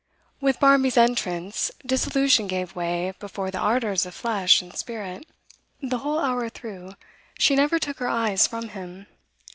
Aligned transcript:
With 0.39 0.59
Barmby's 0.59 0.97
entrance 0.97 1.69
disillusion 1.85 2.47
gave 2.47 2.75
way 2.75 3.13
before 3.19 3.51
the 3.51 3.59
ardours 3.59 4.03
of 4.07 4.15
flesh 4.15 4.59
and 4.59 4.75
spirit. 4.75 5.27
The 5.79 5.99
whole 5.99 6.17
hour 6.17 6.49
through 6.49 6.95
she 7.37 7.53
never 7.55 7.77
took 7.77 7.99
her 7.99 8.09
eyes 8.09 8.47
from 8.47 8.69
him. 8.69 9.05